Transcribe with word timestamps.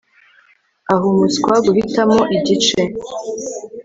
Ah 0.93 1.01
umuswa 1.09 1.53
guhitamo 1.65 2.19
igice 2.35 2.81